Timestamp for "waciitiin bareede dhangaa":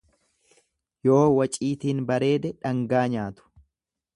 1.35-3.07